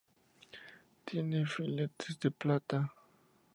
Tiene 1.05 1.45
filetes 1.45 2.19
de 2.19 2.31
plata. 2.31 2.91